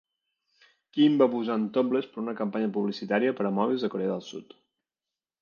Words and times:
Kim 0.95 1.19
va 1.21 1.27
posar 1.33 1.57
en 1.61 1.67
topless 1.75 2.07
per 2.15 2.19
a 2.21 2.23
una 2.23 2.35
campanya 2.41 2.73
publicitària 2.79 3.35
per 3.43 3.47
a 3.51 3.53
mòbils 3.61 3.87
a 3.91 3.93
Corea 3.97 4.13
del 4.15 4.27
Sud. 4.31 4.59